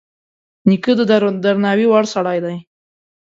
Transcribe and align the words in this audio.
نیکه 0.67 0.91
د 0.99 1.01
درناوي 1.45 1.85
وړ 1.89 2.03
سړی 2.13 2.37
وي. 2.43 2.57